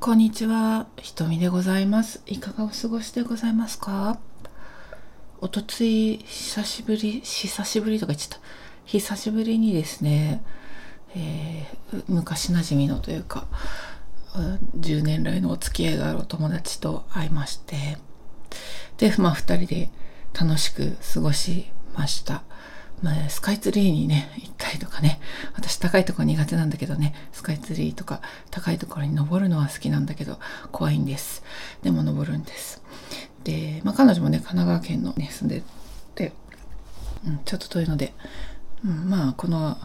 [0.00, 2.22] こんにちは、ひとみでございます。
[2.26, 4.20] いかがお過ごしでございますか？
[5.40, 8.44] おとつい、久しぶり、久しぶりとか言っちゃった。
[8.84, 10.44] 久しぶりにですね、
[11.16, 13.48] えー昔馴染みのというか、
[14.78, 17.98] 10年来のお付き合いがあるお友達と会いまして、
[18.98, 19.90] で、まあ二人で
[20.32, 22.44] 楽しく過ごしました。
[23.02, 25.20] まあ、スカイツリーにね、行ったりとかね、
[25.54, 28.20] 私高いとこ苦手なんだけどね、スカイツリーとか
[28.50, 30.38] 高いところに登るのは好きなんだけど、
[30.72, 31.42] 怖いんです。
[31.82, 32.82] でも登るんです。
[33.44, 35.62] で、まあ彼女もね、神奈川県のね、住んで
[36.14, 36.32] て、
[37.26, 38.12] うん、ちょっと遠いので、
[38.84, 39.78] うん、まあこの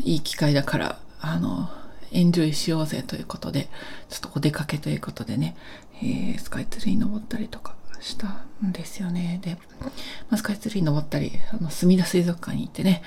[0.00, 1.70] いい機会だから、あの、
[2.10, 3.68] エンジョイしようぜということで、
[4.08, 5.56] ちょっとお出かけということでね、
[6.02, 9.40] えースカイツリー登ったりとかしたんですよね。
[9.42, 9.90] で、ま
[10.30, 13.02] あ、スカイツリー登ったり、あの、墨田水族館に行ってね、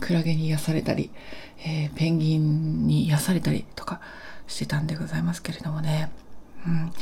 [0.00, 1.10] クラゲに癒されたり、
[1.64, 4.00] えーペンギンに癒されたりとか
[4.46, 6.10] してたんでございますけれどもね。
[6.66, 6.92] うん。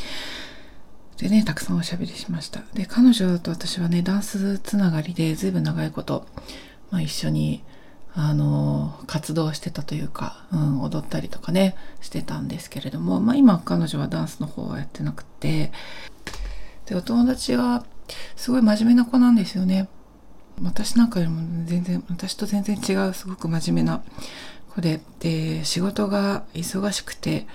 [1.19, 2.63] でね、たくさんおしゃべりしました。
[2.75, 6.27] で、彼女と私はね、ダンスつながりでずいぶん長いこと、
[6.91, 7.63] まあ一緒に、
[8.15, 15.73] あの、活動してたというか、うん、踊ったりとかね、してたんですけれども、まあ今彼女はダンスの方はやってなくて、
[16.87, 17.85] で、お友達は
[18.37, 19.89] すごい真面目な子なんですよね。
[20.63, 24.03] 私なんかよりも全然、私と全然違うすごく真面目な
[24.75, 27.47] 子で、で、仕事が忙しくて、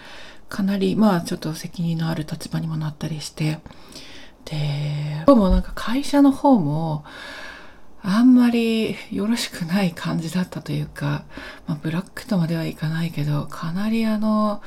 [0.49, 3.59] かなり、まあちょっと責任のある立場にもなったりして、
[4.45, 7.05] で、どうもなんか会社の方も、
[8.01, 11.25] あんまりよろしくない感じだったというか、
[11.67, 14.61] まあ、ブラックとまではいかないけど、かなりあの、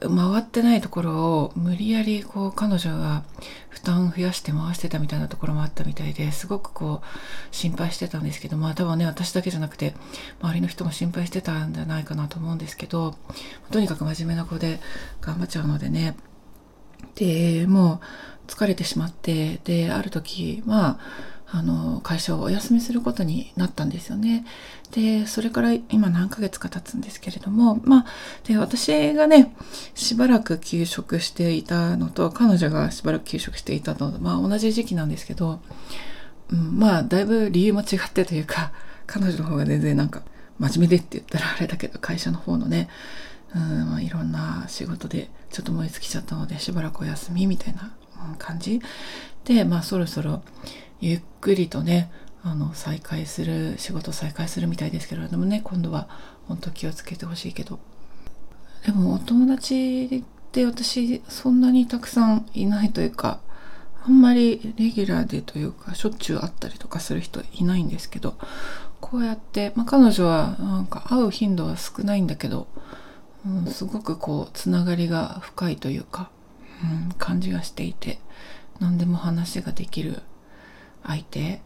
[0.00, 3.24] 回ってないところを無理やりこう彼女が
[3.68, 9.94] 負担増やして回してたみたいなところもあったみたいですごくこう心配してたんですけどまあ多分ね私だけじゃなくて
[10.40, 13.14] 周りの人も心配してたんじゃないかなと思うんですけど
[13.70, 14.78] とにかく真面目な子で
[15.20, 16.16] 頑張っちゃうのでね
[17.14, 18.00] でも
[18.46, 20.98] う疲れてしまってである時まあ
[21.50, 24.44] あの会社をお休みすることになったんですよね。
[24.90, 28.06] でそれから今何ヶ月か経つんですけれどもまあ
[28.44, 29.54] で私がね
[29.94, 35.60] しばらく休職していたのと彼女がしばらく休職していたのとまあ同じ時期なんですけど、
[36.50, 38.72] うん、まあだいぶ理由も違ってというか
[39.06, 40.22] 彼女の方が全然なんか
[40.58, 42.88] 真面目でって言ったらあれだけど会社の方のね
[43.54, 47.94] うんまあ、いろんな仕事でちょっと燃え尽きちゃったのでしばらくお休みみたいな
[48.38, 48.80] 感じ
[49.44, 50.42] でまあそろそろ
[51.00, 52.10] ゆっくりとね
[52.42, 56.08] あの再開する仕事再開するみたいですけれどもね今度は
[56.46, 57.78] 本当気をつけてほしいけど。
[58.86, 63.40] でもお友達って私そんなにたくさんいないというか
[64.06, 68.36] あんまりレギュラーでというかしょっちゅう会ったりとかする人いないんですけど
[69.00, 72.68] こうやって、まあ、彼女はなんか会う頻度は少ないんだけど、
[73.46, 76.30] うん、すごくこうつながりが深いというか、
[76.82, 78.18] うん、感じがしていて
[78.80, 80.22] 何でも話ができる
[81.06, 81.60] 相手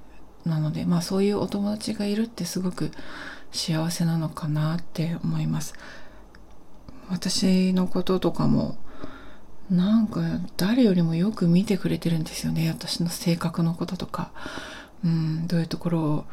[0.45, 2.91] なのでまあそういうお友達がいるってすごく
[3.53, 5.75] 幸せなのかなって思います。
[7.11, 8.79] 私のこととかも
[9.71, 10.21] なんか
[10.57, 12.69] 誰よりもよく見てくれてるんですよね。
[12.69, 14.31] 私の性格のこととか。
[15.05, 16.25] うんどういうところを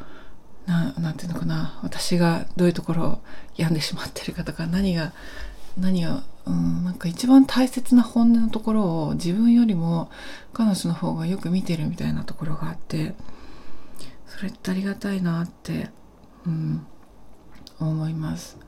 [0.66, 1.78] ななんていうのかな。
[1.82, 3.18] 私がどういうところを
[3.56, 5.12] 病んでしまってるかとか何が
[5.76, 10.10] 何が、うん、なんか一番大切な本音のところを自分よりも
[10.52, 13.14] 彼女の方がよく見てるみたいなところがあって
[14.26, 15.90] それってありがたいなって、
[16.46, 16.86] うん、
[17.78, 18.58] 思います。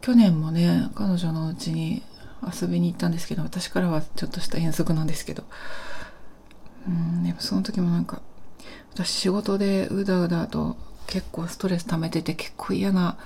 [0.00, 2.02] 去年もね彼女の家に
[2.42, 5.44] 遊びに行ったんですけど私からはちょっとした遠足なんですけど
[6.88, 8.20] うんでもその時もなんか
[8.94, 10.76] 私仕事でうだうだと
[11.06, 13.16] 結構ストレス溜めてて結構嫌な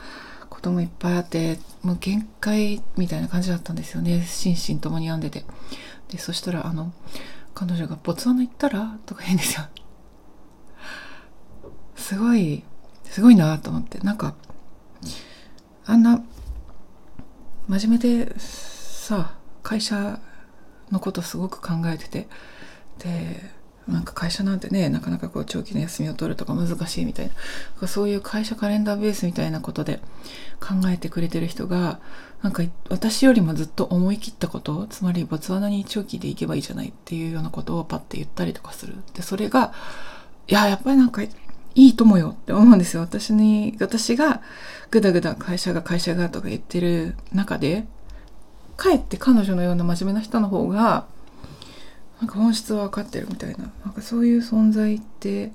[0.57, 4.25] こともいっぱいあってもう限界みたいな感じだったんですよね。
[4.27, 5.45] 心身ともに病んでて。
[6.09, 6.93] でそしたらあの
[7.55, 9.67] 彼女が「ボツワナ行ったら?」とか言うんですよ。
[11.95, 12.65] すごい
[13.05, 13.99] すごいなと思って。
[13.99, 14.35] なんか
[15.85, 16.23] あんな
[17.69, 20.19] 真面目でさ会社
[20.91, 22.29] のことすごく考えてて。
[22.99, 23.51] で
[23.89, 27.31] なんか会社なんてねなかなかこう長期の休みを取るとか難しいみたい
[27.81, 30.01] なそういう会社カレンダーベースみたいなことで
[30.61, 32.01] 考えてくれてる人が
[32.43, 38.95] なんか私よりもずっと思い切ったことつまりボツワナに長期で行けばいいじゃないっていうようなことをパッて言ったりとかする。
[39.15, 39.73] でそれが
[40.49, 41.31] いややっぱりなんかい
[41.75, 43.03] いともよって思うんですよ。
[43.03, 44.43] 私に私が
[44.91, 47.87] ぐだぐだ会社が会社がとか言ってる中で
[48.77, 51.07] かえって彼女のような真面目な人の方が
[52.21, 53.71] なんか本質は分かってるみたいな。
[53.85, 55.53] なんかそういう存在って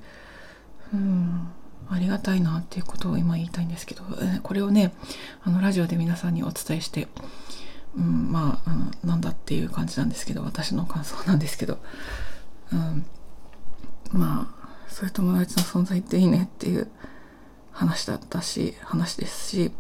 [0.93, 1.51] うん
[1.89, 4.03] ありがたいなっていうことを今言いたいんですけど。
[4.43, 4.93] これをね
[5.43, 7.07] あのラジオで皆さんにお伝えして
[7.97, 8.71] うん、まあ、
[9.03, 10.43] うん、なんだっていう感じなんですけど。
[10.43, 11.79] 私の感想なんですけど、
[12.71, 13.05] うん、
[14.11, 16.87] まあそういう友達の存在っていいねっていう
[17.71, 19.71] 話だったし話ですし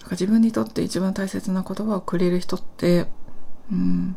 [0.00, 3.06] なんか自分にとって一番大切な言葉をくれる人って、
[3.72, 4.16] うん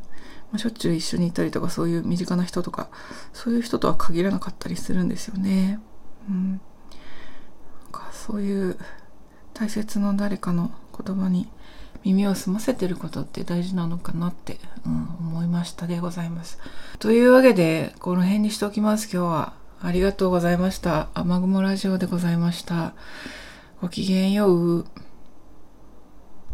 [0.52, 2.90] まあ、しょっちゅう一緒にいたりとかそういう身近な人とか
[3.34, 5.80] そういう人とは限らなかったりするんですよね。
[6.30, 6.60] うん、なん
[7.92, 8.78] かそういう
[9.54, 11.50] 大切な誰かの言葉に
[12.04, 16.60] 耳を澄ませてることって大事なのかなって、うん、思いましたでございます。
[17.00, 19.62] というわけでこの辺にしておきます今日は。
[19.84, 21.10] ありがとうございました。
[21.16, 22.94] 雨雲ラジオでございました。
[23.82, 24.86] ごきげんよう。